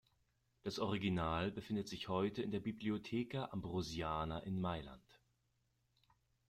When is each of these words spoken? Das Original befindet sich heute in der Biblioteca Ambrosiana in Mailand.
Das 0.63 0.79
Original 0.79 1.51
befindet 1.51 1.87
sich 1.87 2.07
heute 2.09 2.41
in 2.41 2.49
der 2.49 2.59
Biblioteca 2.59 3.49
Ambrosiana 3.51 4.39
in 4.39 4.59
Mailand. 4.59 5.21